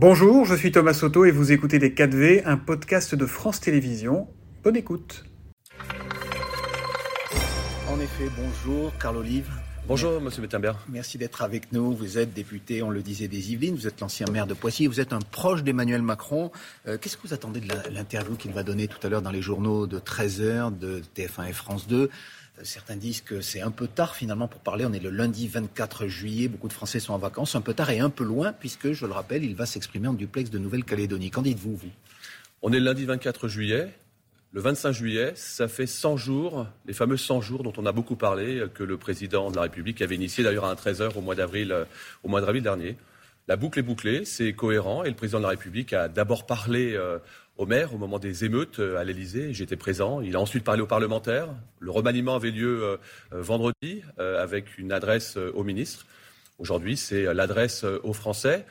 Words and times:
Bonjour, 0.00 0.44
je 0.44 0.54
suis 0.54 0.70
Thomas 0.70 0.94
Soto 0.94 1.24
et 1.24 1.32
vous 1.32 1.50
écoutez 1.50 1.80
Les 1.80 1.90
4V, 1.90 2.42
un 2.44 2.56
podcast 2.56 3.16
de 3.16 3.26
France 3.26 3.58
Télévisions. 3.58 4.28
Bonne 4.62 4.76
écoute. 4.76 5.24
En 7.88 7.98
effet, 7.98 8.28
bonjour, 8.36 8.92
Carl 9.00 9.16
Olive. 9.16 9.50
Bonjour, 9.88 10.20
Monsieur 10.20 10.42
Bettenberg. 10.42 10.76
Merci 10.90 11.16
d'être 11.16 11.40
avec 11.40 11.72
nous. 11.72 11.94
Vous 11.94 12.18
êtes 12.18 12.34
député, 12.34 12.82
on 12.82 12.90
le 12.90 13.00
disait, 13.00 13.26
des 13.26 13.52
Yvelines. 13.52 13.74
Vous 13.74 13.86
êtes 13.86 14.00
l'ancien 14.00 14.26
maire 14.30 14.46
de 14.46 14.52
Poissy. 14.52 14.86
Vous 14.86 15.00
êtes 15.00 15.14
un 15.14 15.20
proche 15.20 15.62
d'Emmanuel 15.62 16.02
Macron. 16.02 16.52
Euh, 16.86 16.98
qu'est-ce 16.98 17.16
que 17.16 17.26
vous 17.26 17.32
attendez 17.32 17.60
de 17.60 17.68
l'interview 17.90 18.36
qu'il 18.36 18.52
va 18.52 18.62
donner 18.62 18.86
tout 18.86 18.98
à 19.02 19.08
l'heure 19.08 19.22
dans 19.22 19.30
les 19.30 19.40
journaux 19.40 19.86
de 19.86 19.98
13h, 19.98 20.78
de 20.78 21.00
TF1 21.16 21.48
et 21.48 21.52
France 21.54 21.88
2 21.88 21.96
euh, 21.96 22.08
Certains 22.64 22.96
disent 22.96 23.22
que 23.22 23.40
c'est 23.40 23.62
un 23.62 23.70
peu 23.70 23.88
tard 23.88 24.14
finalement 24.14 24.46
pour 24.46 24.60
parler. 24.60 24.84
On 24.84 24.92
est 24.92 25.02
le 25.02 25.08
lundi 25.08 25.48
24 25.48 26.06
juillet. 26.06 26.48
Beaucoup 26.48 26.68
de 26.68 26.74
Français 26.74 27.00
sont 27.00 27.14
en 27.14 27.18
vacances. 27.18 27.54
Un 27.54 27.62
peu 27.62 27.72
tard 27.72 27.88
et 27.88 28.00
un 28.00 28.10
peu 28.10 28.24
loin 28.24 28.52
puisque, 28.52 28.92
je 28.92 29.06
le 29.06 29.12
rappelle, 29.12 29.42
il 29.42 29.54
va 29.54 29.64
s'exprimer 29.64 30.08
en 30.08 30.12
duplex 30.12 30.50
de 30.50 30.58
Nouvelle-Calédonie. 30.58 31.30
Qu'en 31.30 31.40
dites-vous, 31.40 31.76
vous? 31.76 31.90
On 32.60 32.74
est 32.74 32.78
le 32.78 32.84
lundi 32.84 33.06
24 33.06 33.48
juillet. 33.48 33.88
Le 34.54 34.62
25 34.62 34.92
juillet, 34.92 35.32
ça 35.34 35.68
fait 35.68 35.86
100 35.86 36.16
jours, 36.16 36.66
les 36.86 36.94
fameux 36.94 37.18
100 37.18 37.42
jours 37.42 37.62
dont 37.62 37.72
on 37.76 37.84
a 37.84 37.92
beaucoup 37.92 38.16
parlé, 38.16 38.64
que 38.72 38.82
le 38.82 38.96
président 38.96 39.50
de 39.50 39.56
la 39.56 39.62
République 39.62 40.00
avait 40.00 40.14
initié 40.14 40.42
d'ailleurs 40.42 40.64
à 40.64 40.70
un 40.70 40.74
13h 40.74 41.18
au 41.18 41.20
mois 41.20 41.34
d'avril, 41.34 41.70
euh, 41.70 41.84
au 42.22 42.28
mois 42.28 42.40
d'avril 42.40 42.62
dernier. 42.62 42.96
La 43.46 43.56
boucle 43.56 43.78
est 43.78 43.82
bouclée, 43.82 44.24
c'est 44.24 44.54
cohérent 44.54 45.04
et 45.04 45.10
le 45.10 45.14
président 45.14 45.36
de 45.36 45.42
la 45.42 45.50
République 45.50 45.92
a 45.92 46.08
d'abord 46.08 46.46
parlé 46.46 46.94
euh, 46.94 47.18
au 47.58 47.66
maire 47.66 47.92
au 47.94 47.98
moment 47.98 48.18
des 48.18 48.46
émeutes 48.46 48.78
euh, 48.78 48.96
à 48.96 49.04
l'Elysée. 49.04 49.52
J'étais 49.52 49.76
présent. 49.76 50.22
Il 50.22 50.34
a 50.34 50.40
ensuite 50.40 50.64
parlé 50.64 50.80
aux 50.80 50.86
parlementaires. 50.86 51.48
Le 51.78 51.90
remaniement 51.90 52.34
avait 52.34 52.50
lieu 52.50 52.98
vendredi 53.30 54.02
avec 54.18 54.78
une 54.78 54.92
adresse 54.92 55.36
au 55.36 55.62
ministre. 55.62 56.06
Aujourd'hui, 56.58 56.96
c'est 56.96 57.32
l'adresse 57.34 57.84
aux 57.84 58.12
Français. 58.12 58.64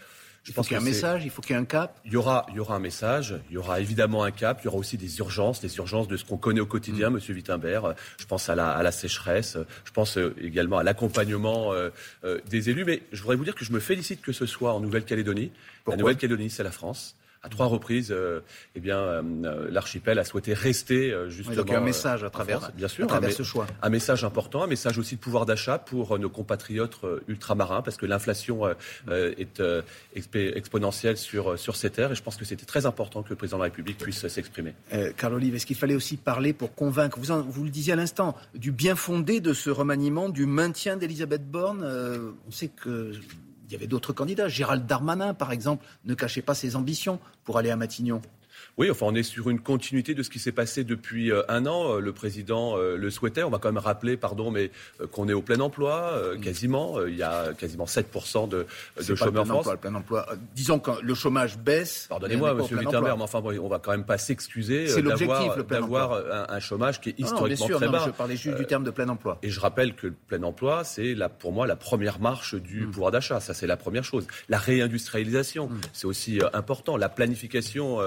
Je 0.48 0.52
il 0.52 0.56
faut 0.56 0.62
qu'il 0.62 0.72
y 0.72 0.76
ait 0.76 0.82
un 0.82 0.86
message, 0.86 1.26
il 1.26 1.30
faut 1.30 1.42
qu'il 1.42 1.58
y 1.58 1.60
ait 1.60 1.62
un 1.62 1.66
cap. 1.66 2.00
Il 2.06 2.14
y 2.14 2.16
aura, 2.16 2.46
il 2.50 2.56
y 2.56 2.60
aura 2.62 2.76
un 2.76 2.80
message, 2.80 3.36
il 3.50 3.56
y 3.56 3.58
aura 3.58 3.82
évidemment 3.82 4.24
un 4.24 4.32
cap, 4.32 4.60
il 4.62 4.66
y 4.66 4.68
aura 4.70 4.78
aussi 4.78 4.96
des 4.96 5.20
urgences, 5.20 5.60
des 5.60 5.76
urgences 5.76 6.08
de 6.08 6.16
ce 6.16 6.24
qu'on 6.24 6.38
connaît 6.38 6.62
au 6.62 6.66
quotidien, 6.66 7.10
mm. 7.10 7.14
Monsieur 7.16 7.34
Wittenberg. 7.34 7.96
Je 8.18 8.26
pense 8.26 8.48
à 8.48 8.56
la, 8.56 8.70
à 8.70 8.82
la 8.82 8.94
sécheresse, 8.94 9.58
je 9.84 9.92
pense 9.92 10.18
également 10.42 10.78
à 10.78 10.84
l'accompagnement 10.84 11.74
des 12.50 12.70
élus. 12.70 12.86
Mais 12.86 13.04
je 13.12 13.22
voudrais 13.22 13.36
vous 13.36 13.44
dire 13.44 13.56
que 13.56 13.66
je 13.66 13.74
me 13.74 13.82
félicite 13.82 14.22
que 14.22 14.32
ce 14.32 14.46
soit 14.46 14.72
en 14.72 14.80
Nouvelle-Calédonie. 14.80 15.52
La 15.86 15.98
Nouvelle-Calédonie, 15.98 16.50
c'est 16.50 16.64
la 16.64 16.72
France 16.72 17.18
à 17.44 17.50
trois 17.50 17.68
reprises, 17.68 18.12
euh, 18.12 18.42
eh 18.76 18.80
bien, 18.80 18.98
euh, 18.98 19.68
l'archipel 19.70 20.20
a 20.20 20.24
souhaité 20.24 20.54
rester 20.54 21.12
euh, 21.12 21.30
justement. 21.30 21.56
donc 21.58 21.72
un 21.72 21.80
message 21.80 22.24
à 22.24 22.30
travers, 22.30 22.72
bien 22.74 22.88
sûr, 22.88 23.06
à 23.06 23.08
travers 23.08 23.32
ce 23.32 23.44
choix. 23.44 23.68
Un 23.82 23.90
message 23.90 24.24
important, 24.24 24.64
un 24.64 24.68
message 24.68 24.98
aussi 24.98 25.16
de 25.16 25.22
pouvoir 25.22 25.46
d'achat 25.46 25.78
pour 25.78 26.18
nos 26.20 26.30
compatriotes 26.30 27.00
ultramarins, 27.28 27.82
parce 27.82 27.98
que 27.98 28.06
l'inflation 28.06 28.64
est 29.10 29.62
exponentielle 30.34 31.18
sur, 31.18 31.58
sur 31.60 31.76
ces 31.76 31.90
terres, 31.90 32.12
et 32.12 32.16
je 32.16 32.24
pense 32.24 32.38
que 32.38 32.46
c'était 32.46 32.66
très 32.66 32.86
important 32.86 33.24
que 33.24 33.30
le 33.30 33.36
président 33.36 33.58
de 33.58 33.64
la 33.64 33.66
République 33.66 33.98
puisse 33.98 34.28
s'exprimer. 34.28 34.74
Carl 35.16 35.34
Olive, 35.34 35.56
est-ce 35.56 35.66
qu'il 35.66 35.76
fallait 35.76 35.96
aussi 35.96 36.18
parler 36.18 36.54
pour 36.54 36.76
convaincre, 36.76 37.20
vous, 37.20 37.44
vous 37.44 37.64
le 37.64 37.70
disiez 37.70 37.94
à 37.94 37.96
l'instant, 37.96 38.36
du 38.56 38.72
bien 38.72 38.96
fondé 38.96 39.40
de 39.40 39.54
ce 39.54 39.70
remaniement, 39.70 40.30
du 40.30 40.46
maintien 40.46 40.98
d'Elisabeth 40.98 41.50
Borne 41.50 41.86
On 42.48 42.52
sait 42.52 42.70
que 42.70 43.14
il 43.68 43.74
y 43.74 43.76
avait 43.76 43.88
d'autres 43.88 44.14
candidats. 44.14 44.48
Gérald 44.48 44.86
Darmanin, 44.86 45.34
par 45.34 45.52
exemple, 45.52 45.86
ne 46.06 46.14
cachait 46.14 46.42
pas 46.42 46.56
ses 46.56 46.76
ambitions 46.76 47.20
pour 47.44 47.58
aller 47.58 47.70
à 47.70 47.76
Matignon. 47.76 48.22
Oui, 48.78 48.92
enfin, 48.92 49.08
on 49.10 49.16
est 49.16 49.24
sur 49.24 49.50
une 49.50 49.60
continuité 49.60 50.14
de 50.14 50.22
ce 50.22 50.30
qui 50.30 50.38
s'est 50.38 50.52
passé 50.52 50.84
depuis 50.84 51.32
euh, 51.32 51.42
un 51.50 51.66
an. 51.66 51.96
Euh, 51.96 52.00
le 52.00 52.14
président 52.14 52.78
euh, 52.78 52.96
le 52.96 53.10
souhaitait. 53.10 53.42
On 53.42 53.50
va 53.50 53.58
quand 53.58 53.72
même 53.72 53.84
rappeler, 53.84 54.18
pardon, 54.18 54.52
mais 54.52 54.70
qu'on 55.12 55.28
est 55.28 55.34
au 55.34 55.42
plein 55.42 55.60
emploi, 55.60 56.14
mm. 56.36 56.42
quasiment. 56.42 57.06
Il 57.06 57.16
y 57.16 57.24
a 57.24 57.54
quasiment 57.54 57.86
7% 57.86 58.48
de, 58.48 58.68
de 58.98 59.16
chômeurs 59.16 59.44
en 59.44 59.62
France. 59.62 59.78
plein 59.82 59.96
emploi. 59.96 60.28
Disons 60.56 60.80
que 60.80 60.92
le 61.02 61.16
chômage 61.16 61.58
baisse. 61.58 62.06
Pardonnez-moi, 62.10 62.54
Monsieur 62.54 62.78
Wittenberg, 62.78 63.18
mais 63.18 63.24
enfin, 63.24 63.42
on 63.44 63.68
va 63.68 63.80
quand 63.80 63.92
même 63.92 64.06
pas 64.06 64.18
s'excuser 64.18 64.88
d'avoir 65.70 66.14
un, 66.14 66.56
un, 66.56 66.60
chômage 66.60 67.02
qui 67.02 67.10
est 67.10 67.20
historiquement 67.20 67.68
très 67.68 67.88
bas. 67.88 68.04
je 68.06 68.12
parlais 68.12 68.38
juste 68.38 68.58
du 68.58 68.66
terme 68.66 68.84
de 68.84 68.92
plein 68.92 69.10
emploi. 69.10 69.40
Et 69.42 69.50
je 69.50 69.60
rappelle 69.60 69.96
que 69.96 70.08
le 70.08 70.14
plein 70.14 70.44
emploi, 70.44 70.84
c'est 70.84 71.16
pour 71.40 71.52
moi 71.52 71.66
la 71.66 71.76
première 71.76 72.20
marche 72.20 72.56
du 72.56 72.86
mm. 72.86 72.92
pouvoir 72.92 73.12
d'achat. 73.12 73.40
Ça, 73.40 73.54
c'est 73.56 73.68
la 73.68 73.78
première 73.78 74.04
chose. 74.04 74.28
La 74.50 74.60
réindustrialisation, 74.60 75.68
mm. 75.68 75.82
c'est 75.94 76.08
aussi 76.08 76.40
important. 76.54 76.96
La 76.96 77.10
planification 77.10 78.00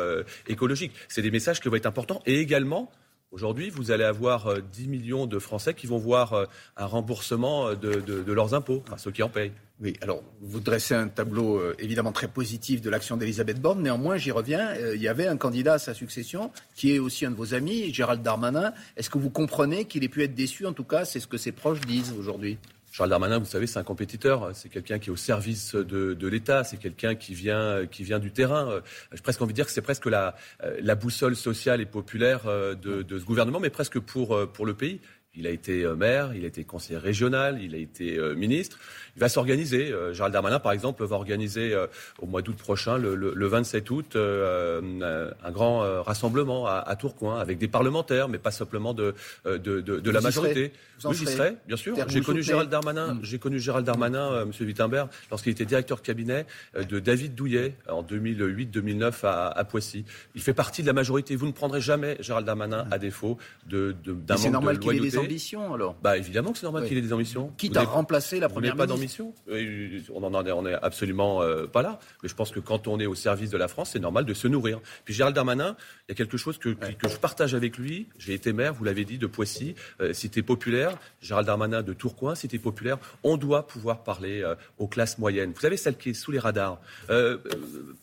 économique 0.49 0.93
c'est 1.09 1.23
des 1.23 1.31
messages 1.31 1.61
qui 1.61 1.69
vont 1.69 1.77
être 1.77 1.87
importants. 1.87 2.23
Et 2.27 2.41
également, 2.41 2.91
Aujourd'hui, 3.33 3.71
vous 3.71 3.93
allez 3.93 4.03
avoir 4.03 4.61
10 4.61 4.87
euh, 4.87 4.89
millions 4.89 5.27
de 5.29 5.39
Français 5.39 5.73
qui 5.73 5.87
vont 5.87 5.99
voir 5.99 6.33
euh, 6.33 6.47
un 6.77 6.87
remboursement 6.87 7.69
euh, 7.69 7.77
de, 7.77 8.33
leurs 8.33 8.55
impôts, 8.55 8.83
enfin, 8.89 8.97
ceux 8.97 9.13
qui 9.13 9.23
en 9.23 9.29
payent. 9.29 9.53
Oui, 9.81 9.95
alors 10.01 10.25
vous 10.41 10.59
dressez 10.59 10.95
un 10.97 11.07
tableau 11.07 11.63
évidemment 11.79 12.11
très 12.11 12.27
positif 12.27 12.83
de 12.83 12.91
l'action 12.91 13.17
d'Elisabeth 13.17 13.63
Borne. 13.63 13.83
Néanmoins, 13.83 14.17
j'y 14.19 14.33
reviens, 14.33 14.75
il 14.75 15.01
y 15.01 15.09
avait 15.09 15.27
un 15.27 15.39
candidat 15.39 15.75
à 15.75 15.79
sa 15.79 15.95
succession 15.95 16.51
qui 16.75 16.93
est 16.93 16.99
aussi 16.99 17.25
un 17.25 17.31
de 17.31 17.37
vos 17.37 17.55
amis, 17.55 17.95
Gérald 17.95 18.21
Darmanin. 18.21 18.75
Est-ce 18.99 19.09
que 19.09 19.17
vous 19.17 19.31
comprenez 19.31 19.87
qu'il 19.87 20.05
ait 20.05 20.09
pu 20.09 20.23
être 20.23 20.35
déçu? 20.35 20.67
En 20.67 20.75
tout 20.75 20.85
cas, 20.85 21.07
c'est 21.07 21.19
ce 21.19 21.27
que 21.27 21.39
ses 21.39 21.53
proches 21.53 21.81
disent 21.81 22.13
aujourd'hui. 22.19 22.59
Charles 22.91 23.11
Darmanin, 23.11 23.39
vous 23.39 23.45
savez, 23.45 23.67
c'est 23.67 23.79
un 23.79 23.85
compétiteur. 23.85 24.51
C'est 24.55 24.69
quelqu'un 24.69 24.99
qui 24.99 25.11
est 25.11 25.13
au 25.13 25.17
service 25.17 25.75
de, 25.75 26.27
l'État. 26.27 26.65
C'est 26.65 26.77
quelqu'un 26.77 27.15
qui 27.15 27.35
vient, 27.35 27.87
qui 27.87 28.03
vient 28.03 28.19
du 28.19 28.33
terrain. 28.33 28.81
J'ai 29.13 29.23
presque 29.23 29.41
envie 29.43 29.53
de 29.53 29.57
dire 29.57 29.67
que 29.67 29.73
c'est 29.73 29.81
presque 29.81 30.07
la, 30.07 30.35
la 30.81 30.95
boussole 30.95 31.37
sociale 31.37 31.81
et 31.81 31.87
populaire 31.87 32.45
de, 32.47 33.03
de 33.03 33.19
ce 33.19 33.25
gouvernement, 33.25 33.61
mais 33.61 33.71
presque 33.71 34.01
pour, 34.01 34.49
pour 34.53 34.67
le 34.67 34.75
pays. 34.75 35.01
Il 35.37 35.47
a 35.47 35.51
été 35.51 35.85
euh, 35.85 35.95
maire, 35.95 36.35
il 36.35 36.43
a 36.43 36.49
été 36.49 36.65
conseiller 36.65 36.99
régional, 36.99 37.63
il 37.63 37.77
a 37.77 37.79
été 37.79 38.19
euh, 38.19 38.35
ministre. 38.35 38.79
Il 39.15 39.21
va 39.21 39.29
s'organiser. 39.29 39.93
Euh, 39.93 40.13
Gérald 40.13 40.33
Darmanin, 40.33 40.59
par 40.59 40.73
exemple, 40.73 41.05
va 41.05 41.15
organiser 41.15 41.77
au 42.19 42.27
mois 42.27 42.43
d'août 42.43 42.57
prochain, 42.57 42.99
le, 42.99 43.47
27 43.47 43.91
août, 43.91 44.17
un 44.17 45.51
grand 45.53 46.03
rassemblement 46.03 46.67
à, 46.67 46.97
Tourcoing 46.97 47.39
avec 47.39 47.59
des 47.59 47.69
parlementaires, 47.69 48.29
mais 48.29 48.39
pas 48.39 48.51
simplement 48.51 48.93
de, 48.93 49.15
de, 49.45 50.11
la 50.11 50.21
majorité. 50.21 50.73
oui, 51.05 51.15
j'y 51.15 51.27
serai, 51.27 51.57
bien 51.67 51.77
sûr. 51.77 51.97
J'ai 52.09 52.21
connu 52.21 52.43
Gérald 52.43 52.71
Darmanin, 52.71 53.15
mm. 53.15 53.21
j'ai 53.23 53.39
connu 53.39 53.59
Gérald 53.59 53.87
Darmanin, 53.87 54.45
Monsieur 54.47 54.67
Wittenberg, 54.67 55.09
lorsqu'il 55.31 55.53
était 55.53 55.65
directeur 55.65 55.99
de 55.99 56.03
cabinet 56.03 56.47
de 56.77 56.99
David 56.99 57.35
Douillet 57.35 57.75
en 57.89 58.03
2008-2009 58.03 59.13
à, 59.25 59.65
Poissy. 59.65 60.05
Il 60.35 60.43
fait 60.43 60.55
partie 60.55 60.83
de 60.83 60.87
la 60.87 60.93
majorité. 60.93 61.37
Vous 61.37 61.47
ne 61.47 61.53
prendrez 61.53 61.81
jamais 61.81 62.17
Gérald 62.21 62.47
Darmanin 62.47 62.87
à 62.91 62.99
défaut 62.99 63.39
d'un 63.67 63.95
manque 64.51 64.79
de 64.79 64.85
loyauté 64.85 65.20
ambitions 65.21 65.75
alors 65.75 65.97
Bah 66.03 66.17
évidemment 66.17 66.53
que 66.53 66.59
c'est 66.59 66.67
normal 66.67 66.87
qu'il 66.87 66.97
ait 66.97 67.03
des 67.03 67.13
ambitions. 67.13 67.53
Quitte 67.57 67.77
à 67.77 67.85
remplacer 67.85 68.41
la 68.41 68.49
première 68.49 68.77
pas 68.77 68.87
d'ambition 68.87 69.35
On 70.15 70.23
en 70.23 70.35
on 70.35 70.67
est 70.67 70.75
absolument 70.75 71.43
euh, 71.43 71.67
pas 71.67 71.83
là. 71.83 71.99
Mais 72.23 72.29
je 72.29 72.35
pense 72.35 72.51
que 72.51 72.61
quand 72.61 72.89
on 72.89 72.99
est 73.01 73.07
au 73.07 73.15
service 73.15 73.51
de 73.51 73.57
la 73.57 73.69
France, 73.69 73.91
c'est 73.93 73.99
normal 73.99 74.25
de 74.25 74.35
se 74.35 74.49
nourrir. 74.49 74.81
Puis 75.05 75.15
Gérald 75.15 75.35
Darmanin, 75.35 75.77
il 76.09 76.13
y 76.13 76.13
a 76.13 76.15
quelque 76.15 76.37
chose 76.37 76.59
que, 76.59 76.71
que 76.71 77.09
je 77.09 77.17
partage 77.17 77.55
avec 77.55 77.79
lui. 77.79 78.07
J'ai 78.19 78.35
été 78.35 78.53
maire, 78.53 78.75
vous 78.75 78.85
l'avez 78.85 79.05
dit, 79.05 79.19
de 79.19 79.27
Poissy, 79.27 79.75
euh, 80.01 80.13
cité 80.13 80.43
populaire. 80.43 80.97
Gérald 81.21 81.47
Darmanin 81.47 81.83
de 81.83 81.93
Tourcoing, 81.93 82.35
cité 82.35 82.59
populaire. 82.59 82.99
On 83.23 83.37
doit 83.37 83.67
pouvoir 83.67 84.03
parler 84.03 84.43
euh, 84.43 84.55
aux 84.79 84.89
classes 84.89 85.19
moyennes. 85.19 85.53
Vous 85.53 85.61
savez, 85.61 85.77
celle 85.77 85.97
qui 85.97 86.11
est 86.11 86.15
sous 86.15 86.31
les 86.31 86.39
radars. 86.39 86.81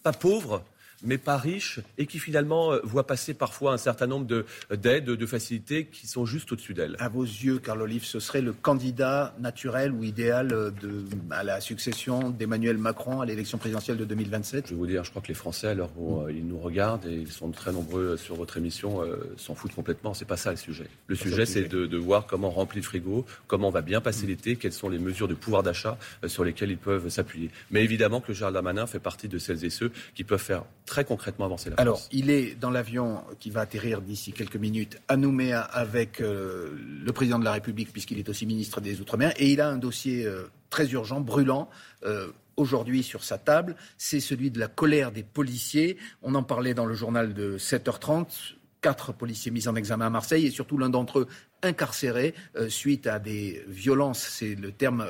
pas 0.03 0.13
pauvre 0.13 0.63
mais 1.03 1.17
pas 1.17 1.37
riche, 1.37 1.79
et 1.97 2.05
qui 2.05 2.19
finalement 2.19 2.73
euh, 2.73 2.79
voit 2.83 3.05
passer 3.05 3.33
parfois 3.33 3.73
un 3.73 3.77
certain 3.77 4.07
nombre 4.07 4.45
d'aides, 4.71 5.05
de, 5.05 5.25
facilités 5.25 5.85
qui 5.85 6.07
sont 6.07 6.25
juste 6.25 6.51
au-dessus 6.51 6.73
d'elle. 6.73 6.95
À 6.99 7.09
vos 7.09 7.23
yeux, 7.23 7.59
Carl 7.59 7.81
Olive, 7.81 8.05
ce 8.05 8.19
serait 8.19 8.41
le 8.41 8.53
candidat 8.53 9.35
naturel 9.39 9.91
ou 9.91 10.03
idéal 10.03 10.53
euh, 10.53 10.71
de, 10.71 11.03
à 11.31 11.43
la 11.43 11.59
succession 11.59 12.29
d'Emmanuel 12.29 12.77
Macron 12.77 13.21
à 13.21 13.25
l'élection 13.25 13.57
présidentielle 13.57 13.97
de 13.97 14.05
2027 14.05 14.67
Je 14.67 14.71
vais 14.71 14.77
vous 14.77 14.87
dire, 14.87 15.03
je 15.03 15.09
crois 15.09 15.21
que 15.21 15.27
les 15.27 15.33
Français, 15.33 15.67
alors 15.67 15.91
où 15.97 16.21
euh, 16.21 16.31
ils 16.31 16.47
nous 16.47 16.57
regardent 16.57 17.05
et 17.05 17.15
ils 17.15 17.31
sont 17.31 17.51
très 17.51 17.71
nombreux 17.71 18.17
sur 18.17 18.35
votre 18.35 18.57
émission, 18.57 19.01
s'en 19.35 19.55
foutent 19.55 19.75
complètement. 19.75 20.13
C'est 20.13 20.25
pas 20.25 20.37
ça 20.37 20.51
le 20.51 20.57
sujet. 20.57 20.87
Le 21.07 21.15
sujet, 21.15 21.45
c'est 21.45 21.63
de, 21.63 21.85
de, 21.85 21.97
voir 21.97 22.25
comment 22.25 22.47
on 22.47 22.51
remplit 22.51 22.79
le 22.79 22.85
frigo, 22.85 23.25
comment 23.47 23.67
on 23.67 23.71
va 23.71 23.81
bien 23.81 24.01
passer 24.01 24.25
l'été, 24.25 24.55
quelles 24.55 24.73
sont 24.73 24.89
les 24.89 24.99
mesures 24.99 25.27
de 25.27 25.33
pouvoir 25.33 25.63
d'achat 25.63 25.97
sur 26.25 26.43
lesquelles 26.43 26.71
ils 26.71 26.77
peuvent 26.77 27.09
s'appuyer. 27.09 27.49
Mais 27.71 27.83
évidemment 27.83 28.21
que 28.21 28.33
Gérald 28.33 28.53
Darmanin 28.53 28.87
fait 28.87 28.99
partie 28.99 29.27
de 29.27 29.37
celles 29.37 29.65
et 29.65 29.69
ceux 29.69 29.91
qui 30.15 30.23
peuvent 30.23 30.39
faire 30.41 30.63
très 30.87 31.05
concrètement 31.05 31.45
avancer 31.45 31.69
la 31.69 31.75
Alors, 31.75 32.01
il 32.11 32.31
est 32.31 32.55
dans 32.55 32.71
l'avion 32.71 33.23
qui 33.39 33.51
va 33.51 33.61
atterrir 33.61 34.01
d'ici 34.01 34.31
quelques 34.31 34.55
minutes 34.55 34.99
à 35.07 35.17
Nouméa 35.17 35.61
avec 35.61 36.19
euh, 36.21 36.75
le 37.03 37.13
président 37.13 37.37
de 37.37 37.45
la 37.45 37.51
République, 37.51 37.91
puisqu'il 37.91 38.17
est 38.17 38.29
aussi 38.29 38.47
ministre 38.47 38.81
des 38.81 38.99
Outre-mer, 38.99 39.33
et 39.37 39.51
il 39.51 39.61
a 39.61 39.69
un 39.69 39.77
dossier 39.77 40.25
euh, 40.25 40.49
très 40.71 40.87
urgent, 40.87 41.21
brûlant. 41.21 41.69
Euh, 42.03 42.29
aujourd'hui 42.55 43.03
sur 43.03 43.23
sa 43.23 43.37
table, 43.37 43.75
c'est 43.99 44.19
celui 44.19 44.49
de 44.49 44.59
la 44.59 44.67
colère 44.67 45.11
des 45.11 45.21
policiers. 45.21 45.97
On 46.23 46.33
en 46.33 46.41
parlait 46.41 46.73
dans 46.73 46.85
le 46.87 46.95
journal 46.95 47.35
de 47.35 47.59
7h30 47.59 48.55
quatre 48.81 49.13
policiers 49.13 49.51
mis 49.51 49.67
en 49.67 49.75
examen 49.75 50.07
à 50.07 50.09
Marseille 50.09 50.45
et 50.45 50.51
surtout 50.51 50.77
l'un 50.77 50.89
d'entre 50.89 51.19
eux 51.19 51.27
incarcéré 51.63 52.35
suite 52.69 53.07
à 53.07 53.17
des 53.17 53.63
violences, 53.67 54.19
c'est 54.19 54.53
le 54.53 54.71
terme 54.71 55.03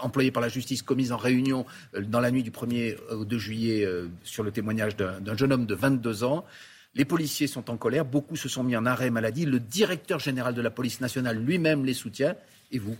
employé 0.00 0.30
par 0.30 0.42
la 0.42 0.48
justice 0.48 0.82
commise 0.82 1.12
en 1.12 1.16
réunion 1.16 1.66
euh, 1.94 2.02
dans 2.02 2.20
la 2.20 2.30
nuit 2.30 2.42
du 2.42 2.50
1er 2.50 2.96
au 3.10 3.24
2 3.24 3.38
juillet 3.38 3.84
euh, 3.84 4.08
sur 4.22 4.42
le 4.42 4.50
témoignage 4.50 4.96
d'un 4.96 5.36
jeune 5.36 5.52
homme 5.52 5.66
de 5.66 5.74
22 5.74 6.24
ans. 6.24 6.44
Les 6.94 7.04
policiers 7.04 7.46
sont 7.46 7.70
en 7.70 7.76
colère, 7.76 8.04
beaucoup 8.04 8.36
se 8.36 8.48
sont 8.48 8.62
mis 8.62 8.76
en 8.76 8.84
arrêt 8.84 9.10
maladie. 9.10 9.46
Le 9.46 9.58
directeur 9.58 10.18
général 10.18 10.54
de 10.54 10.60
la 10.60 10.70
police 10.70 11.00
nationale 11.00 11.38
lui-même 11.38 11.84
les 11.84 11.94
soutient. 11.94 12.34
Et 12.70 12.78
vous? 12.78 12.96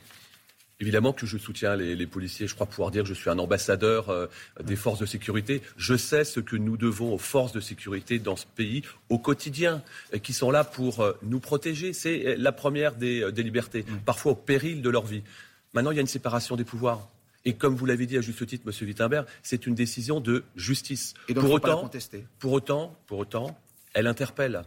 Évidemment 0.82 1.12
que 1.12 1.26
je 1.26 1.38
soutiens 1.38 1.76
les, 1.76 2.06
policiers. 2.08 2.48
Je 2.48 2.56
crois 2.56 2.66
pouvoir 2.66 2.90
dire 2.90 3.04
que 3.04 3.08
je 3.08 3.14
suis 3.14 3.30
un 3.30 3.38
ambassadeur 3.38 4.08
euh, 4.08 4.26
des 4.64 4.74
forces 4.74 4.98
de 4.98 5.06
sécurité. 5.06 5.62
Je 5.76 5.96
sais 5.96 6.24
ce 6.24 6.40
que 6.40 6.56
nous 6.56 6.76
devons 6.76 7.14
aux 7.14 7.18
forces 7.18 7.52
de 7.52 7.60
sécurité 7.60 8.18
dans 8.18 8.34
ce 8.34 8.46
pays 8.56 8.82
au 9.08 9.16
quotidien, 9.16 9.80
euh, 10.12 10.18
qui 10.18 10.32
sont 10.32 10.50
là 10.50 10.64
pour 10.64 10.98
euh, 10.98 11.12
nous 11.22 11.38
protéger. 11.38 11.92
C'est 11.92 12.34
la 12.36 12.50
première 12.50 12.96
des, 12.96 13.30
libertés, 13.36 13.84
parfois 14.04 14.32
au 14.32 14.34
péril 14.34 14.82
de 14.82 14.90
leur 14.90 15.06
vie. 15.06 15.22
Maintenant, 15.72 15.92
il 15.92 15.94
y 15.94 15.98
a 15.98 16.00
une 16.00 16.08
séparation 16.08 16.56
des 16.56 16.64
pouvoirs. 16.64 17.08
Et 17.44 17.52
comme 17.52 17.76
vous 17.76 17.86
l'avez 17.86 18.06
dit 18.06 18.18
à 18.18 18.20
juste 18.20 18.44
titre, 18.44 18.64
M. 18.66 18.88
Wittenberg, 18.88 19.26
c'est 19.44 19.68
une 19.68 19.76
décision 19.76 20.18
de 20.18 20.42
justice. 20.56 21.14
Et 21.28 21.34
donc, 21.34 21.44
pour, 21.44 21.52
autant, 21.52 21.88
pour 22.40 22.52
autant, 22.52 22.96
pour 23.06 23.18
autant, 23.20 23.56
elle 23.94 24.08
interpelle. 24.08 24.64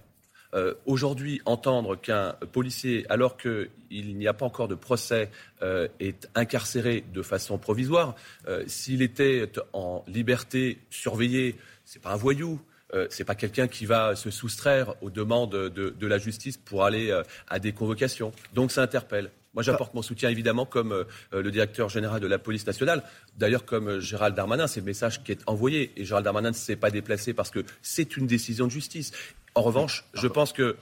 Euh, 0.56 0.74
aujourd'hui, 0.86 1.42
entendre 1.46 1.96
qu'un 1.96 2.34
policier, 2.52 3.06
alors 3.10 3.38
qu'il 3.38 3.70
n'y 3.92 4.28
a 4.28 4.34
pas 4.34 4.46
encore 4.46 4.68
de 4.68 4.76
procès, 4.76 5.30
euh, 5.62 5.88
est 6.00 6.30
incarcéré 6.34 7.04
de 7.14 7.22
façon 7.22 7.58
provisoire, 7.58 8.16
euh, 8.48 8.64
s'il 8.66 9.02
était 9.02 9.52
en 9.74 10.04
liberté 10.08 10.80
surveillée, 10.90 11.58
c'est 11.84 12.02
pas 12.02 12.12
un 12.12 12.18
voyou. 12.18 12.62
Ce 12.94 13.20
n'est 13.20 13.26
pas 13.26 13.36
quelqu'un 13.36 13.68
qui 13.68 13.86
va 13.86 14.16
se 14.16 14.32
soustraire 14.32 14.94
aux 15.02 15.10
demandes 15.10 15.52
de, 15.52 16.08
la 16.08 16.18
justice 16.18 16.56
pour 16.56 16.86
aller 16.86 17.12
à 17.50 17.60
des 17.60 17.74
convocations. 17.74 18.32
Donc 18.54 18.72
ça 18.72 18.84
interpelle. 18.84 19.32
Moi, 19.54 19.64
j'apporte 19.64 19.94
mon 19.94 20.02
soutien 20.02 20.30
évidemment 20.30 20.66
comme 20.66 21.06
le 21.34 21.52
directeur 21.52 21.90
général 21.90 22.22
de 22.22 22.28
la 22.28 22.40
police 22.40 22.66
nationale. 22.66 23.04
D'ailleurs, 23.36 23.66
comme 23.66 24.00
Gérald 24.00 24.34
Darmanin, 24.34 24.68
c'est 24.68 24.80
le 24.80 24.86
message 24.86 25.24
qui 25.24 25.34
est 25.34 25.42
envoyé. 25.46 25.92
Et 25.98 26.06
Gérald 26.06 26.24
Darmanin 26.24 26.52
ne 26.52 26.56
s'est 26.56 26.78
pas 26.78 26.90
déplacé 26.90 27.34
parce 27.34 27.52
que 27.52 27.66
c'est 27.82 28.16
une 28.16 28.28
décision 28.28 28.66
de 28.66 28.72
justice. 28.72 29.12
En 29.56 29.62
revanche, 29.62 30.06
je 30.14 30.28
pense 30.28 30.52
que 30.52 30.76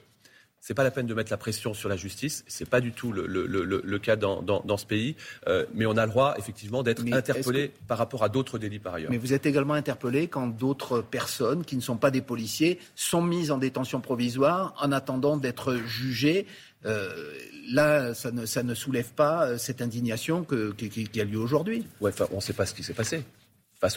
ce 0.63 0.71
n'est 0.71 0.75
pas 0.75 0.85
la 0.85 0.91
peine 0.91 1.07
de 1.07 1.13
mettre 1.13 1.29
la 1.29 1.37
pression 1.37 1.73
sur 1.73 1.89
la 1.89 1.97
justice. 1.97 2.45
Ce 2.47 2.63
n'est 2.63 2.69
pas 2.69 2.79
du 2.79 2.93
tout 2.93 3.11
le, 3.11 3.97
cas 3.99 4.15
dans, 4.15 4.77
ce 4.77 4.85
pays. 4.85 5.17
Euh, 5.47 5.65
mais 5.73 5.85
on 5.85 5.97
a 5.97 6.05
le 6.05 6.11
droit, 6.11 6.35
effectivement, 6.37 6.83
d'être 6.83 7.03
interpellé 7.11 7.73
par 7.87 7.97
rapport 7.97 8.23
à 8.23 8.29
d'autres 8.29 8.57
délits 8.57 8.79
par 8.79 8.93
ailleurs. 8.93 9.11
Mais 9.11 9.17
vous 9.17 9.33
êtes 9.33 9.45
également 9.45 9.73
interpellé 9.73 10.29
quand 10.29 10.47
d'autres 10.47 11.01
personnes 11.01 11.65
qui 11.65 11.75
ne 11.75 11.81
sont 11.81 11.97
pas 11.97 12.11
des 12.11 12.21
policiers 12.21 12.79
sont 12.95 13.21
mises 13.21 13.51
en 13.51 13.57
détention 13.57 13.99
provisoire 13.99 14.73
en 14.79 14.93
attendant 14.93 15.35
d'être 15.35 15.75
jugées. 15.85 16.47
Euh, 16.85 17.13
là, 17.69 18.13
ça 18.13 18.31
ne, 18.31 18.73
soulève 18.73 19.11
pas 19.13 19.45
euh, 19.45 19.57
cette 19.57 19.81
indignation 19.81 20.45
qui, 20.45 21.19
a 21.19 21.23
lieu 21.25 21.39
aujourd'hui. 21.39 21.85
Ouais, 21.99 22.11
on 22.31 22.37
ne 22.37 22.41
sait 22.41 22.53
pas 22.53 22.65
ce 22.65 22.73
qui 22.73 22.83
s'est 22.83 22.93
passé 22.93 23.25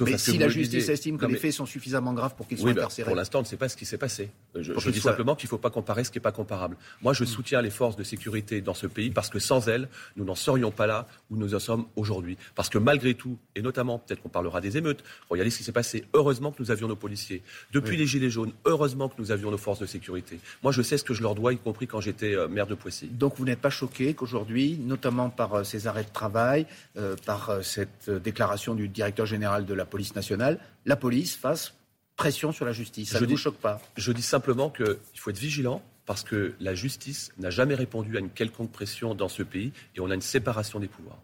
mais 0.00 0.18
si 0.18 0.38
la 0.38 0.48
justice 0.48 0.88
estime 0.88 1.18
que 1.18 1.26
les 1.26 1.36
faits 1.36 1.52
sont 1.52 1.66
suffisamment 1.66 2.12
graves 2.12 2.34
pour 2.34 2.46
qu'ils 2.48 2.58
soient 2.58 2.72
bah, 2.72 2.82
incarcérés. 2.82 3.06
pour 3.06 3.16
l'instant, 3.16 3.38
on 3.38 3.42
ne 3.42 3.46
sait 3.46 3.56
pas 3.56 3.68
ce 3.68 3.76
qui 3.76 3.86
s'est 3.86 3.98
passé. 3.98 4.30
Je, 4.54 4.90
dis 4.90 5.00
simplement 5.00 5.34
qu'il 5.34 5.46
ne 5.46 5.50
faut 5.50 5.58
pas 5.58 5.70
comparer 5.70 6.04
ce 6.04 6.10
qui 6.10 6.18
n'est 6.18 6.22
pas 6.22 6.32
comparable. 6.32 6.76
Moi, 7.02 7.12
je 7.12 7.24
hmm. 7.24 7.26
soutiens 7.26 7.62
les 7.62 7.70
forces 7.70 7.96
de 7.96 8.04
sécurité 8.04 8.60
dans 8.60 8.74
ce 8.74 8.86
pays 8.86 9.10
parce 9.10 9.28
que 9.28 9.38
sans 9.38 9.68
elles, 9.68 9.88
nous 10.16 10.24
n'en 10.24 10.34
serions 10.34 10.70
pas 10.70 10.86
là 10.86 11.06
où 11.30 11.36
nous 11.36 11.54
en 11.54 11.58
sommes 11.58 11.86
aujourd'hui. 11.96 12.36
Parce 12.54 12.68
que 12.68 12.78
malgré 12.78 13.14
tout, 13.14 13.38
et 13.54 13.62
notamment, 13.62 13.98
peut-être 13.98 14.22
qu'on 14.22 14.28
parlera 14.28 14.60
des 14.60 14.76
émeutes, 14.76 15.02
regardez 15.30 15.50
ce 15.50 15.58
qui 15.58 15.64
s'est 15.64 15.72
passé. 15.72 16.04
Heureusement 16.14 16.52
que 16.52 16.62
nous 16.62 16.70
avions 16.70 16.88
nos 16.88 16.96
policiers. 16.96 17.42
Depuis 17.72 17.96
les 17.96 18.06
Gilets 18.06 18.30
jaunes, 18.30 18.52
heureusement 18.64 19.08
que 19.08 19.14
nous 19.18 19.30
avions 19.30 19.50
nos 19.50 19.58
forces 19.58 19.80
de 19.80 19.86
sécurité. 19.86 20.38
Moi, 20.62 20.72
je 20.72 20.82
sais 20.82 20.98
ce 20.98 21.04
que 21.04 21.14
je 21.14 21.22
leur 21.22 21.34
dois, 21.34 21.52
y 21.52 21.58
compris 21.58 21.86
quand 21.86 22.00
j'étais 22.00 22.34
euh, 22.34 22.48
maire 22.48 22.66
de 22.66 22.74
Poissy. 22.74 23.06
Donc, 23.06 23.34
vous 23.36 23.44
n'êtes 23.44 23.60
pas 23.60 23.70
choqué 23.70 24.14
qu'aujourd'hui, 24.14 24.78
notamment 24.82 25.30
par 25.30 25.54
euh, 25.54 25.64
ces 25.64 25.86
arrêts 25.86 26.04
de 26.04 26.12
travail, 26.12 26.66
euh, 26.96 27.16
par 27.24 27.58
cette 27.62 28.10
déclaration 28.10 28.74
du 28.74 28.88
directeur 28.88 29.26
général 29.26 29.66
de 29.66 29.74
la 29.76 29.84
police 29.84 30.14
nationale, 30.14 30.58
la 30.84 30.96
police 30.96 31.36
fasse 31.36 31.74
pression 32.16 32.52
sur 32.52 32.64
la 32.64 32.72
justice. 32.72 33.10
Ça 33.10 33.20
ne 33.20 33.26
vous 33.26 33.36
choque 33.36 33.58
pas 33.58 33.80
Je 33.96 34.12
dis 34.12 34.22
simplement 34.22 34.70
qu'il 34.70 34.96
faut 35.14 35.30
être 35.30 35.38
vigilant 35.38 35.82
parce 36.06 36.22
que 36.22 36.54
la 36.60 36.74
justice 36.74 37.32
n'a 37.38 37.50
jamais 37.50 37.74
répondu 37.74 38.16
à 38.16 38.20
une 38.20 38.30
quelconque 38.30 38.72
pression 38.72 39.14
dans 39.14 39.28
ce 39.28 39.42
pays 39.42 39.72
et 39.94 40.00
on 40.00 40.10
a 40.10 40.14
une 40.14 40.22
séparation 40.22 40.80
des 40.80 40.88
pouvoirs. 40.88 41.18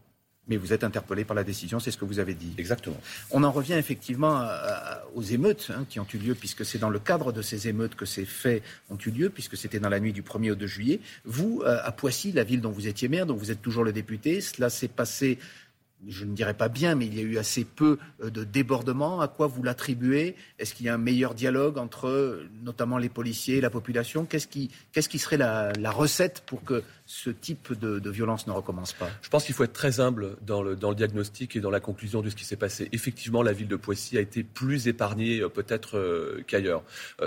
Mais 0.49 0.57
vous 0.57 0.73
êtes 0.73 0.83
interpellé 0.83 1.25
par 1.25 1.37
la 1.37 1.45
décision, 1.45 1.79
c'est 1.79 1.93
ce 1.93 1.97
que 1.97 2.05
vous 2.05 2.19
avez 2.19 2.35
dit. 2.35 2.53
Exactement. 2.59 3.01
On 3.31 3.45
en 3.45 3.53
revient 3.53 3.75
effectivement 3.75 4.45
aux 5.15 5.23
émeutes 5.23 5.71
hein, 5.73 5.87
qui 5.89 6.01
ont 6.01 6.07
eu 6.13 6.19
lieu, 6.19 6.35
puisque 6.35 6.65
c'est 6.65 6.79
dans 6.79 6.91
le 6.91 6.99
cadre 6.99 7.31
de 7.31 7.43
ces 7.43 7.69
émeutes 7.69 7.95
que 7.95 8.07
ces 8.07 8.25
faits 8.25 8.61
ont 8.91 8.99
eu 8.99 9.11
lieu, 9.11 9.31
puisque 9.31 9.57
c'était 9.57 9.79
dans 9.79 9.89
la 9.89 10.01
nuit 10.01 10.13
du 10.13 10.23
1er 10.23 10.51
au 10.51 10.55
2 10.57 10.67
juillet. 10.67 11.01
Vous, 11.25 11.63
euh, 11.65 11.79
à 11.85 11.93
Poissy, 11.93 12.33
la 12.33 12.43
ville 12.43 12.61
dont 12.61 12.73
vous 12.73 12.89
étiez 12.89 13.07
maire, 13.07 13.25
dont 13.25 13.37
vous 13.37 13.53
êtes 13.53 13.63
toujours 13.63 13.85
le 13.85 13.93
député, 13.93 14.41
cela 14.41 14.69
s'est 14.69 14.89
passé 14.89 15.39
je 16.09 16.25
ne 16.25 16.35
dirais 16.35 16.55
pas 16.55 16.69
bien, 16.69 16.95
mais 16.95 17.07
il 17.07 17.15
y 17.15 17.21
a 17.21 17.23
eu 17.23 17.39
assez 17.39 17.65
peu 17.65 17.99
euh, 18.23 18.31
de 18.31 18.45
débordements. 18.45 19.21
À 19.21 19.29
quoi 19.29 19.47
vous 19.47 19.63
l'attribuez? 19.63 20.37
Est-ce 20.59 20.75
qu'il 20.75 20.87
y 20.87 20.89
a 20.89 20.95
un 20.95 20.99
meilleur 20.99 21.35
dialogue 21.35 21.79
entre 21.79 22.41
notamment 22.63 22.99
les 22.99 23.09
policiers 23.09 23.59
et 23.59 23.61
la 23.61 23.71
population? 23.71 24.25
Qu'est-ce 24.25 24.49
qui, 24.49 24.71
serait 25.19 25.37
la, 25.37 25.73
recette 25.91 26.43
pour 26.47 26.65
que 26.65 26.83
ce 27.07 27.31
type 27.31 27.79
de, 27.79 28.11
violence 28.11 28.47
ne 28.47 28.53
recommence 28.53 28.93
pas? 28.93 29.09
Je 29.23 29.29
pense 29.29 29.45
qu'il 29.45 29.55
faut 29.55 29.65
être 29.65 29.73
très 29.73 30.01
humble 30.01 30.37
dans 30.43 30.63
le, 30.63 30.77
diagnostic 30.95 31.57
et 31.57 31.61
dans 31.61 31.71
la 31.71 31.81
conclusion 31.81 32.21
de 32.21 32.31
ce 32.31 32.37
qui 32.37 32.45
s'est 32.45 32.57
passé. 32.57 32.89
Effectivement, 32.93 33.43
la 33.43 33.53
ville 33.53 33.69
de 33.69 33.77
Poissy 33.77 34.19
a 34.19 34.21
été 34.21 34.43
plus 34.43 34.89
épargnée 34.89 35.41
euh, 35.41 35.49
peut-être 35.49 35.97
euh, 35.99 36.43
qu'ailleurs. 36.47 36.83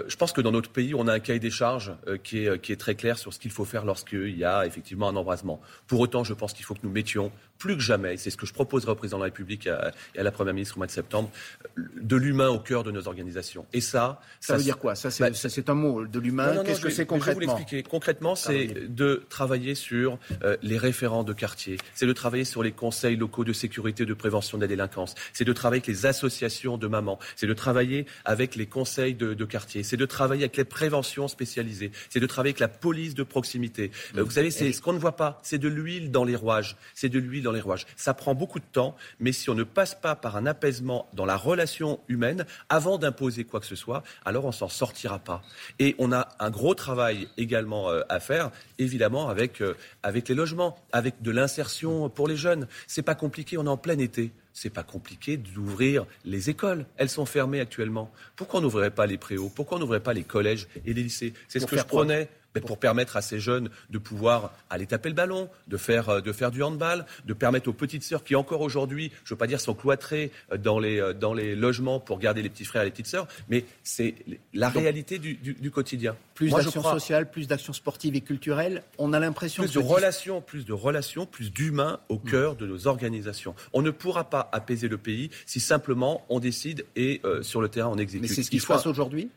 je 0.07 0.15
pense 0.15 0.33
que 0.33 0.41
dans 0.41 0.51
notre 0.51 0.69
pays, 0.69 0.93
on 0.93 1.07
a 1.07 1.13
un 1.13 1.19
cahier 1.19 1.39
des 1.39 1.49
charges 1.49 1.93
qui, 2.23 2.45
est, 2.45 2.61
qui 2.61 2.71
est 2.71 2.77
très 2.77 2.95
clair 2.95 3.17
sur 3.17 3.33
ce 3.33 3.39
qu'il 3.39 3.51
faut 3.51 3.65
faire 3.65 3.85
lorsqu'il 3.85 4.37
y 4.37 4.43
a 4.43 4.65
effectivement 4.65 5.09
un 5.09 5.15
embrasement. 5.15 5.61
Pour 5.87 5.99
autant, 5.99 6.23
je 6.23 6.33
pense 6.33 6.53
qu'il 6.53 6.65
faut 6.65 6.73
que 6.73 6.81
nous 6.83 6.91
mettions 6.91 7.31
plus 7.57 7.75
que 7.75 7.81
jamais, 7.81 8.17
c'est 8.17 8.29
ce 8.29 8.37
que 8.37 8.45
je 8.45 8.53
proposerai 8.53 8.91
au 8.91 8.95
président 8.95 9.17
de 9.17 9.23
la 9.23 9.25
République 9.25 9.67
et 9.67 9.71
à, 10.19 10.23
la 10.23 10.31
Première 10.31 10.53
ministre 10.53 10.77
au 10.77 10.79
mois 10.79 10.87
de 10.87 10.91
septembre, 10.91 11.29
de 11.77 12.15
l'humain 12.15 12.49
au 12.49 12.59
cœur 12.59 12.83
de 12.83 12.91
nos 12.91 13.07
organisations. 13.07 13.65
Et 13.73 13.81
ça... 13.81 14.19
Ça, 14.39 14.57
veut 14.57 14.63
dire 14.63 14.77
quoi? 14.77 14.95
Ça, 14.95 15.09
c'est 15.11 15.23
bah, 15.23 15.71
un 15.71 15.75
mot, 15.75 16.05
de 16.05 16.19
l'humain. 16.19 16.63
Qu'est-ce 16.63 16.81
que 16.81 16.89
c'est 16.89 17.05
concrètement 17.05 17.33
Je 17.33 17.39
vais 17.39 17.45
vous 17.45 17.57
l'expliquer. 17.57 17.83
Concrètement, 17.83 18.35
c'est 18.35 18.93
de 18.93 19.23
travailler 19.29 19.75
sur 19.75 20.19
euh, 20.43 20.57
les 20.61 20.77
référents 20.77 21.23
de 21.23 21.33
quartier. 21.33 21.77
C'est 21.93 22.05
de 22.05 22.13
travailler 22.13 22.45
sur 22.45 22.63
les 22.63 22.71
conseils 22.71 23.15
locaux 23.15 23.43
de 23.43 23.53
sécurité 23.53 24.05
de 24.05 24.13
prévention 24.13 24.57
de 24.57 24.63
la 24.63 24.67
délinquance. 24.67 25.15
C'est 25.33 25.45
de 25.45 25.53
travailler 25.53 25.79
avec 25.79 25.87
les 25.87 26.05
associations 26.05 26.77
de 26.77 26.87
mamans. 26.87 27.19
C'est 27.35 27.47
de 27.47 27.53
travailler 27.53 28.05
avec 28.25 28.55
les 28.55 28.65
conseils 28.65 29.15
de, 29.15 29.33
de 29.33 29.45
quartier. 29.45 29.83
C'est 29.83 29.97
de 29.97 30.05
travailler 30.05 30.43
avec 30.43 30.57
les 30.57 30.65
préventions 30.65 31.27
spécialisées. 31.27 31.91
C'est 32.09 32.19
de 32.19 32.27
travailler 32.27 32.51
avec 32.51 32.59
la 32.59 32.67
police 32.67 33.15
de 33.15 33.23
proximité. 33.23 33.91
Euh, 34.17 34.23
vous 34.23 34.31
savez, 34.31 34.51
c'est 34.51 34.71
ce 34.71 34.81
qu'on 34.81 34.93
ne 34.93 34.99
voit 34.99 35.15
pas. 35.15 35.39
C'est 35.43 35.57
de 35.57 35.67
l'huile 35.67 36.11
dans 36.11 36.23
les 36.23 36.35
rouages. 36.35 36.75
C'est 36.93 37.09
de 37.09 37.19
l'huile 37.19 37.44
dans 37.45 37.51
les 37.51 37.61
rouages. 37.61 37.85
Ça 37.95 38.13
prend 38.13 38.35
beaucoup 38.35 38.59
de 38.59 38.65
temps, 38.65 38.95
mais 39.19 39.31
si 39.31 39.49
on 39.49 39.55
ne 39.55 39.63
passe 39.63 39.95
pas 39.95 40.15
par 40.15 40.35
un 40.35 40.45
apaisement 40.45 41.07
dans 41.13 41.25
la 41.25 41.37
relation 41.37 41.99
humaine 42.07 42.45
avant 42.69 42.97
d'imposer 42.97 43.45
quoi 43.45 43.59
que 43.59 43.65
ce 43.65 43.75
soit, 43.75 44.03
alors 44.25 44.45
on 44.45 44.51
s'en 44.51 44.69
sortira 44.69 45.19
pas. 45.19 45.41
Et 45.79 45.95
on 45.97 46.11
a 46.11 46.29
un 46.39 46.49
gros 46.49 46.75
travail 46.75 47.27
également 47.37 47.89
euh, 47.89 48.01
à 48.09 48.19
faire, 48.19 48.51
évidemment 48.79 49.29
avec 49.29 49.61
euh, 49.61 49.75
avec 50.03 50.27
les 50.27 50.35
logements, 50.35 50.77
avec 50.91 51.21
de 51.21 51.31
l'insertion 51.31 52.09
pour 52.09 52.27
les 52.27 52.37
jeunes. 52.37 52.67
C'est 52.87 53.01
pas 53.01 53.15
compliqué, 53.15 53.57
on 53.57 53.65
est 53.65 53.69
en 53.69 53.77
plein 53.77 53.97
été 53.97 54.31
c'est 54.55 54.69
pas 54.69 54.83
compliqué 54.83 55.35
d'ouvrir 55.35 56.05
les 56.23 56.49
écoles. 56.49 56.85
Elles 56.95 57.09
sont 57.09 57.25
fermées 57.25 57.59
actuellement. 57.59 58.09
Pourquoi 58.37 58.61
on 58.61 58.63
n'ouvrirait 58.63 58.89
pas 58.89 59.05
les 59.05 59.17
préaux? 59.17 59.51
Pourquoi 59.53 59.75
on 59.75 59.81
n'ouvrirait 59.81 60.01
pas 60.01 60.13
les 60.13 60.23
collèges 60.23 60.67
et 60.85 60.93
les 60.93 61.03
lycées? 61.03 61.33
C'est 61.49 61.59
ce 61.59 61.65
que 61.65 61.77
je 61.77 61.83
prenais 61.83 62.29
pour 62.61 62.77
permettre 62.77 63.17
à 63.17 63.21
ces 63.21 63.39
jeunes 63.39 63.69
de 63.89 63.97
pouvoir 63.97 64.53
aller 64.69 64.85
taper 64.85 65.09
le 65.09 65.15
ballon, 65.15 65.49
de 65.67 65.77
faire, 65.77 66.09
euh, 66.09 66.21
de 66.21 66.31
faire 66.31 66.51
du 66.51 66.63
handball, 66.63 67.05
de 67.25 67.33
permettre 67.33 67.69
aux 67.69 67.73
petites 67.73 68.03
sœurs 68.03 68.23
qui 68.23 68.35
encore 68.35 68.61
aujourd'hui, 68.61 69.11
je 69.23 69.33
ne 69.33 69.35
veux 69.35 69.39
pas 69.39 69.47
dire 69.47 69.59
sont 69.59 69.73
cloîtrées 69.73 70.31
euh, 70.51 70.57
dans 70.57 70.79
les, 70.79 70.99
euh, 70.99 71.13
dans 71.13 71.33
les 71.33 71.55
logements 71.55 71.99
pour 71.99 72.19
garder 72.19 72.41
les 72.41 72.49
petits 72.49 72.65
frères 72.65 72.81
et 72.83 72.85
les 72.85 72.91
petites 72.91 73.07
sœurs, 73.07 73.27
mais 73.49 73.65
c'est 73.83 74.15
la 74.53 74.69
réalité 74.69 75.19
du, 75.19 75.35
du, 75.35 75.71
quotidien. 75.71 76.15
Plus 76.33 76.51
d'actions 76.51 76.83
sociales, 76.83 77.29
plus 77.29 77.47
d'actions 77.47 77.73
sportives 77.73 78.15
et 78.15 78.21
culturelles, 78.21 78.83
on 78.97 79.13
a 79.13 79.19
l'impression 79.19 79.63
plus 79.63 79.73
de 79.73 79.79
relations, 79.79 80.41
plus 80.41 80.65
de 80.65 80.73
relations, 80.73 81.25
plus 81.25 81.51
d'humains 81.51 81.99
au 82.09 82.15
mm. 82.15 82.29
cœur 82.29 82.55
de 82.55 82.65
nos 82.65 82.87
organisations. 82.87 83.55
On 83.73 83.81
ne 83.81 83.91
pourra 83.91 84.29
pas 84.29 84.49
apaiser 84.51 84.87
le 84.87 84.97
pays 84.97 85.29
si 85.45 85.59
simplement 85.59 86.25
on 86.29 86.39
décide 86.39 86.85
et 86.95 87.21
sur 87.41 87.61
le 87.61 87.69
terrain 87.69 87.89
on 87.89 87.97
exécute. 87.97 88.29
Mais 88.29 88.33
c'est 88.33 88.43
ce 88.43 88.49
qui 88.49 88.59
se 88.59 88.67
passe 88.67 88.85
aujourd'hui 88.85 89.29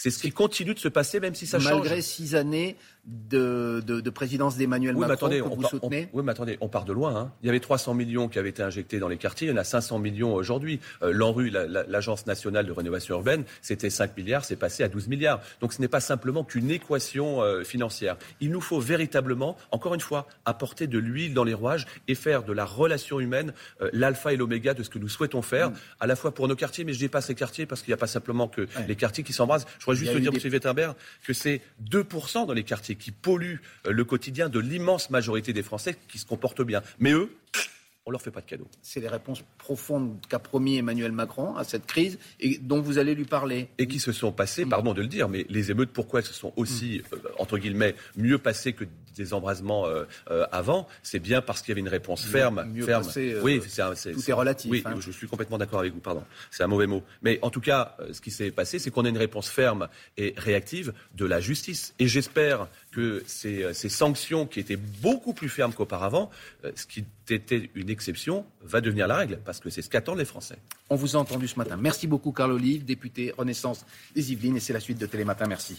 c'est 0.00 0.10
ce 0.10 0.20
qui 0.20 0.30
continue 0.30 0.74
de 0.74 0.78
se 0.78 0.86
passer, 0.86 1.18
même 1.18 1.34
si 1.34 1.44
ça 1.44 1.58
change. 1.58 1.72
Malgré 1.72 2.02
six 2.02 2.36
années 2.36 2.76
de, 3.08 3.80
de, 3.80 4.10
présidence 4.10 4.56
d'Emmanuel 4.56 4.94
Macron 4.94 5.14
attendez, 5.14 5.40
que 5.40 5.48
vous 5.48 5.62
soutenez? 5.62 6.08
Oui, 6.12 6.22
mais 6.22 6.32
attendez, 6.32 6.58
on 6.60 6.68
part 6.68 6.84
de 6.84 6.92
loin. 6.92 7.16
Hein. 7.16 7.32
Il 7.42 7.46
y 7.46 7.48
avait 7.48 7.60
300 7.60 7.94
millions 7.94 8.28
qui 8.28 8.38
avaient 8.38 8.50
été 8.50 8.62
injectés 8.62 8.98
dans 8.98 9.08
les 9.08 9.16
quartiers, 9.16 9.48
il 9.48 9.50
y 9.50 9.54
en 9.54 9.56
a 9.56 9.64
500 9.64 9.98
millions 9.98 10.34
aujourd'hui. 10.34 10.80
Euh, 11.02 11.12
L'ANRU, 11.12 11.50
l'Agence 11.50 12.26
nationale 12.26 12.66
de 12.66 12.72
rénovation 12.72 13.14
urbaine, 13.14 13.44
c'était 13.62 13.88
5 13.88 14.16
milliards, 14.16 14.44
c'est 14.44 14.56
passé 14.56 14.82
à 14.82 14.88
12 14.88 15.08
milliards. 15.08 15.40
Donc 15.60 15.72
ce 15.72 15.80
n'est 15.80 15.88
pas 15.88 16.00
simplement 16.00 16.44
qu'une 16.44 16.70
équation 16.70 17.42
euh, 17.42 17.64
financière. 17.64 18.16
Il 18.40 18.50
nous 18.50 18.60
faut 18.60 18.80
véritablement, 18.80 19.56
encore 19.70 19.94
une 19.94 20.00
fois, 20.00 20.26
apporter 20.44 20.86
de 20.86 20.98
l'huile 20.98 21.32
dans 21.32 21.44
les 21.44 21.54
rouages 21.54 21.86
et 22.08 22.14
faire 22.14 22.42
de 22.42 22.52
la 22.52 22.66
relation 22.66 23.20
humaine 23.20 23.54
euh, 23.80 23.88
l'alpha 23.94 24.34
et 24.34 24.36
l'oméga 24.36 24.74
de 24.74 24.82
ce 24.82 24.90
que 24.90 24.98
nous 24.98 25.08
souhaitons 25.08 25.40
faire, 25.40 25.70
mm. 25.70 25.74
à 26.00 26.06
la 26.06 26.16
fois 26.16 26.34
pour 26.34 26.46
nos 26.46 26.56
quartiers, 26.56 26.84
mais 26.84 26.92
je 26.92 27.00
dépasse 27.00 27.28
les 27.28 27.34
quartiers 27.34 27.64
parce 27.64 27.80
qu'il 27.80 27.90
n'y 27.90 27.94
a 27.94 27.98
pas 27.98 28.06
simplement 28.06 28.48
que 28.48 28.66
les 28.86 28.96
quartiers 28.96 29.24
qui 29.24 29.32
s'embrasent. 29.32 29.66
Je 29.78 29.84
voudrais 29.86 29.96
juste 29.96 30.16
dire, 30.18 30.32
M. 30.34 30.52
Wettenberg, 30.52 30.94
que 31.24 31.32
c'est 31.32 31.62
2% 31.90 32.46
dans 32.46 32.52
les 32.52 32.64
quartiers 32.64 32.97
qui 32.98 33.10
polluent 33.10 33.60
euh, 33.86 33.92
le 33.92 34.04
quotidien 34.04 34.48
de 34.48 34.58
l'immense 34.58 35.10
majorité 35.10 35.52
des 35.52 35.62
Français 35.62 35.96
qui 36.08 36.18
se 36.18 36.26
comportent 36.26 36.62
bien. 36.62 36.82
Mais 36.98 37.12
eux, 37.12 37.30
on 38.06 38.10
leur 38.10 38.22
fait 38.22 38.30
pas 38.30 38.40
de 38.40 38.46
cadeaux. 38.46 38.68
C'est 38.82 39.00
les 39.00 39.08
réponses 39.08 39.44
profondes 39.58 40.18
qu'a 40.28 40.38
promis 40.38 40.78
Emmanuel 40.78 41.12
Macron 41.12 41.56
à 41.56 41.64
cette 41.64 41.86
crise 41.86 42.18
et 42.40 42.58
dont 42.58 42.80
vous 42.80 42.98
allez 42.98 43.14
lui 43.14 43.24
parler. 43.24 43.68
Et 43.78 43.86
qui 43.86 44.00
se 44.00 44.12
sont 44.12 44.32
passées, 44.32 44.64
pardon 44.64 44.94
de 44.94 45.02
le 45.02 45.08
dire, 45.08 45.28
mais 45.28 45.46
les 45.48 45.70
émeutes, 45.70 45.90
pourquoi 45.90 46.20
elles 46.20 46.26
se 46.26 46.34
sont 46.34 46.52
aussi, 46.56 47.02
mm. 47.12 47.14
euh, 47.16 47.28
entre 47.38 47.58
guillemets, 47.58 47.94
mieux 48.16 48.38
passées 48.38 48.72
que 48.72 48.84
des 49.18 49.34
embrasements 49.34 49.86
euh, 49.86 50.04
euh, 50.30 50.46
avant, 50.52 50.88
c'est 51.02 51.18
bien 51.18 51.42
parce 51.42 51.60
qu'il 51.60 51.70
y 51.70 51.72
avait 51.72 51.80
une 51.80 51.88
réponse 51.88 52.24
ferme. 52.24 52.64
Mieux 52.72 52.84
ferme. 52.84 53.06
oui, 53.42 53.60
c'est, 53.68 54.12
tout 54.12 54.30
est, 54.30 54.32
relatif. 54.32 54.70
Oui, 54.70 54.82
hein. 54.86 54.94
je 54.98 55.10
suis 55.10 55.26
complètement 55.26 55.58
d'accord 55.58 55.80
avec 55.80 55.92
vous, 55.92 56.00
pardon. 56.00 56.24
C'est 56.50 56.62
un 56.62 56.68
mauvais 56.68 56.86
mot. 56.86 57.02
Mais 57.22 57.38
en 57.42 57.50
tout 57.50 57.60
cas, 57.60 57.96
ce 58.12 58.20
qui 58.20 58.30
s'est 58.30 58.50
passé, 58.50 58.78
c'est 58.78 58.90
qu'on 58.90 59.04
a 59.04 59.08
une 59.08 59.18
réponse 59.18 59.48
ferme 59.48 59.88
et 60.16 60.34
réactive 60.36 60.92
de 61.14 61.26
la 61.26 61.40
justice. 61.40 61.94
Et 61.98 62.08
j'espère 62.08 62.68
que 62.92 63.22
ces, 63.26 63.74
ces 63.74 63.88
sanctions 63.88 64.46
qui 64.46 64.60
étaient 64.60 64.76
beaucoup 64.76 65.34
plus 65.34 65.48
fermes 65.48 65.72
qu'auparavant, 65.72 66.30
ce 66.74 66.86
qui 66.86 67.04
était 67.30 67.70
une 67.74 67.90
exception, 67.90 68.46
va 68.62 68.80
devenir 68.80 69.06
la 69.06 69.16
règle, 69.16 69.38
parce 69.44 69.60
que 69.60 69.70
c'est 69.70 69.82
ce 69.82 69.90
qu'attendent 69.90 70.18
les 70.18 70.24
Français. 70.24 70.58
On 70.90 70.96
vous 70.96 71.16
a 71.16 71.18
entendu 71.18 71.48
ce 71.48 71.56
matin. 71.56 71.76
Merci 71.76 72.06
beaucoup, 72.06 72.32
Carl 72.32 72.52
Olive, 72.52 72.84
député 72.84 73.34
Renaissance 73.36 73.84
des 74.14 74.32
Yvelines, 74.32 74.56
et 74.56 74.60
c'est 74.60 74.72
la 74.72 74.80
suite 74.80 74.98
de 74.98 75.06
Télématin. 75.06 75.46
Merci. 75.46 75.78